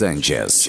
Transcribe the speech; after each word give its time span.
Sanchez. 0.00 0.66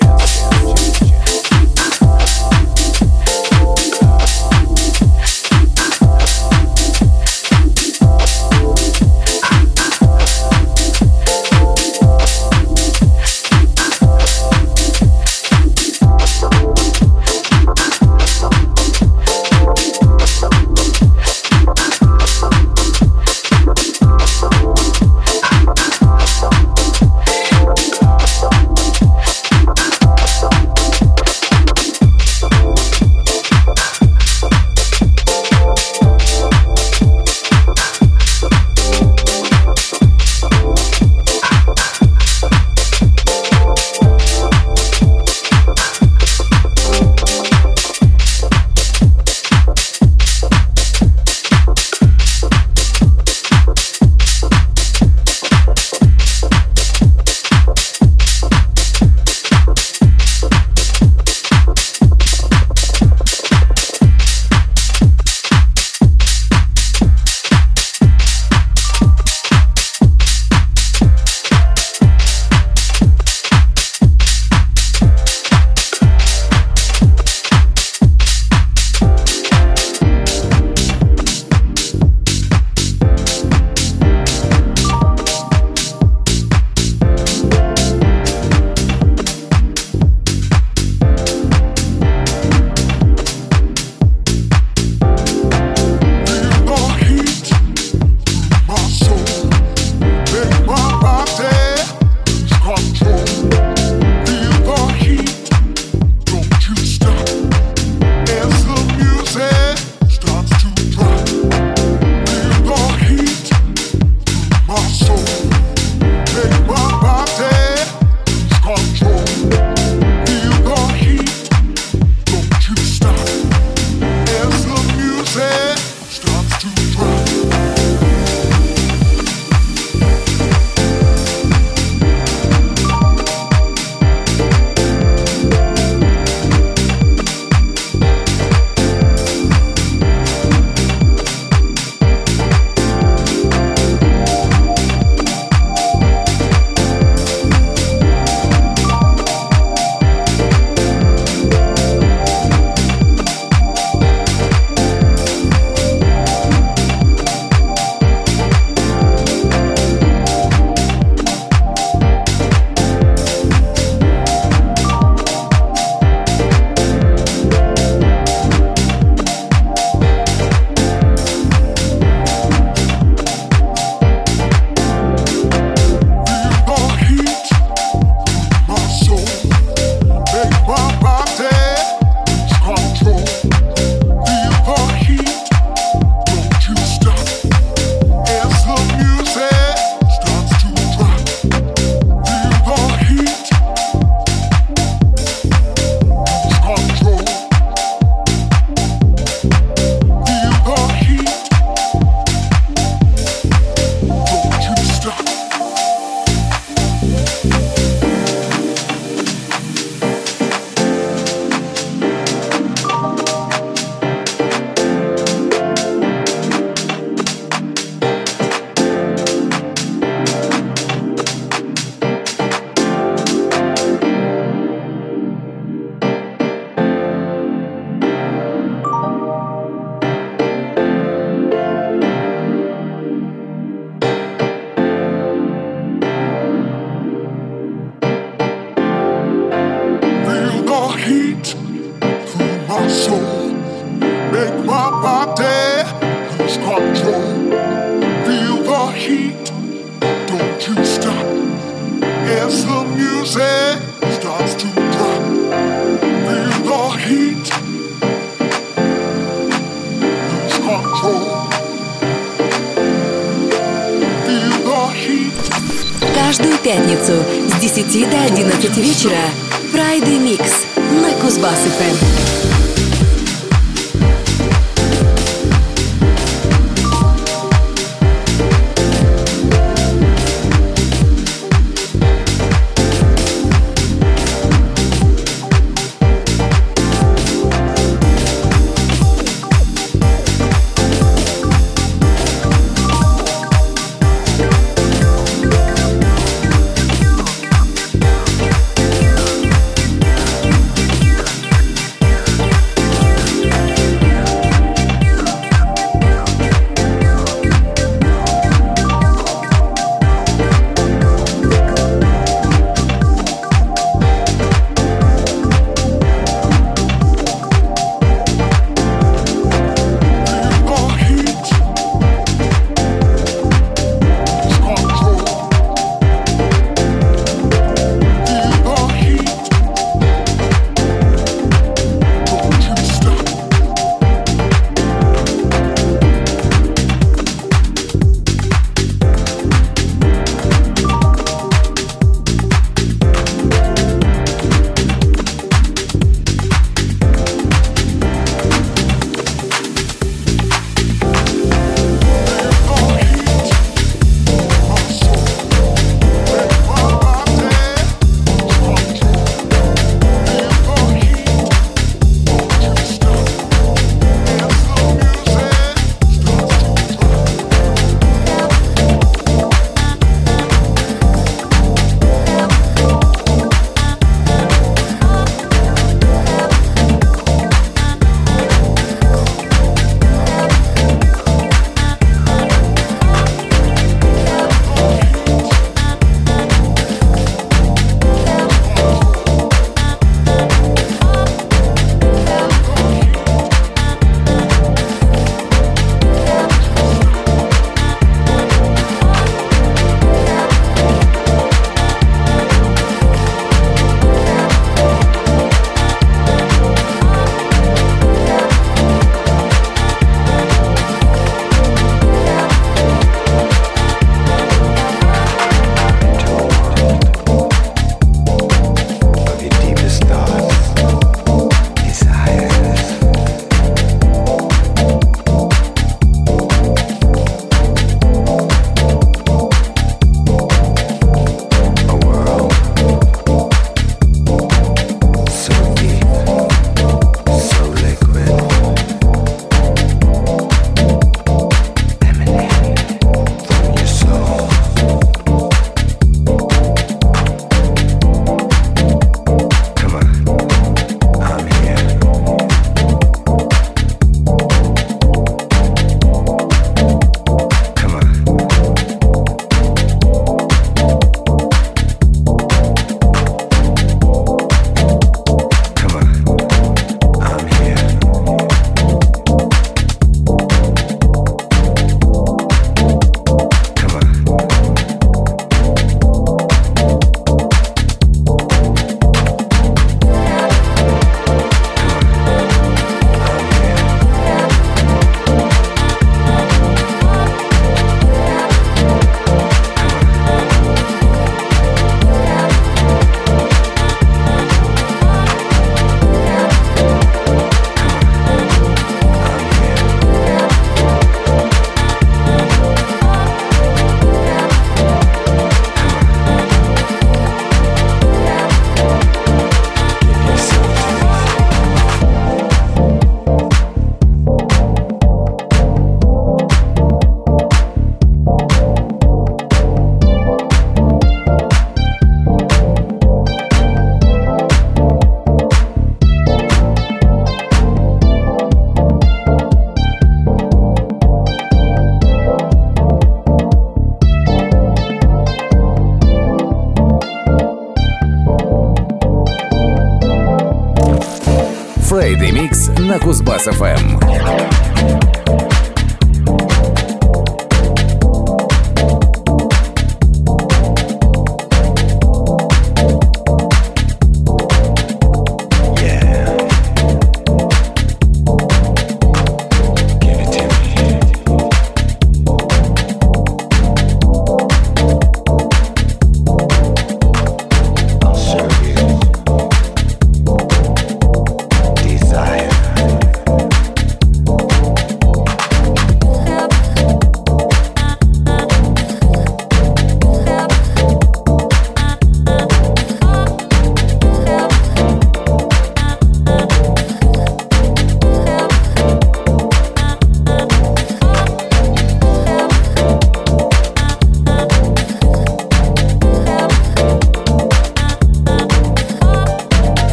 На 542.91 542.99
Кузбасс-ФМ. 542.99 544.61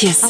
Sanchez. 0.00 0.29